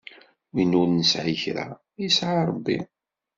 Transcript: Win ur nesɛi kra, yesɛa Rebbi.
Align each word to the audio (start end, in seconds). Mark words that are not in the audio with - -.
Win 0.53 0.77
ur 0.79 0.87
nesɛi 0.89 1.35
kra, 1.43 1.65
yesɛa 2.01 2.41
Rebbi. 2.49 2.77